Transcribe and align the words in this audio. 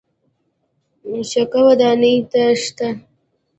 شګه 1.29 1.61
ودانۍ 1.67 2.15
ته 2.31 2.41
شته. 2.61 2.87